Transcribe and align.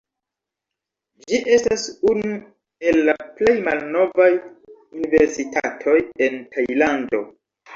Ĝi 1.31 1.41
estas 1.57 1.83
unu 2.13 2.31
el 2.93 2.97
la 3.09 3.15
plej 3.41 3.55
malnovaj 3.67 4.31
universitatoj 5.03 5.97
en 6.29 6.45
Tajlando. 6.57 7.23